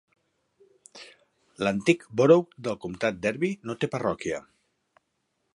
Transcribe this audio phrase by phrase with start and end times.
[1.67, 4.45] L'antic Borough del comtat de Derby no té parròquia.